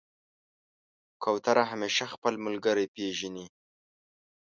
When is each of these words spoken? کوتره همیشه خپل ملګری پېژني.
کوتره 1.23 1.63
همیشه 1.71 2.05
خپل 2.13 2.33
ملګری 2.45 2.85
پېژني. 2.95 3.45